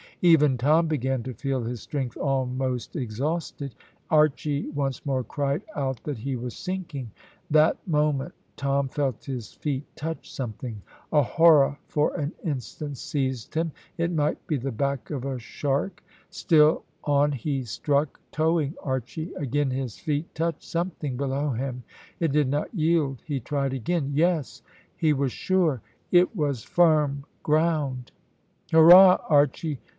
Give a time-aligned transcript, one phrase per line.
[0.23, 3.73] Even Tom began to feel his strength almost exhausted.
[4.11, 7.11] Archy once more cried out that he was sinking.
[7.49, 13.71] That moment Tom felt his feet touch something; a horror for an instant seized him.
[13.97, 19.33] It might be the back of a shark; still on he struck, towing Archy.
[19.35, 21.83] Again his feet touched something below him;
[22.19, 23.21] it did not yield.
[23.25, 24.11] He tried again.
[24.13, 24.61] Yes,
[24.97, 25.81] he was, sure;
[26.11, 28.11] it was firm ground.
[28.71, 29.79] "Hurrah, Archy!